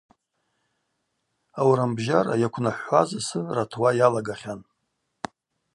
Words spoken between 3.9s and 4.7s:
йалагахьан.